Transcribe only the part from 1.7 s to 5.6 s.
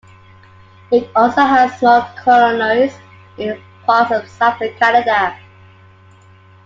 small colonies in parts of southern Canada.